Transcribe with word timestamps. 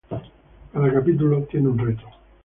Cada 0.73 0.91
capítulo 0.91 1.43
tiene 1.43 1.67
un 1.67 1.77
reto. 1.77 2.01